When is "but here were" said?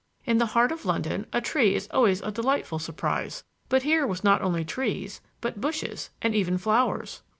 3.69-4.17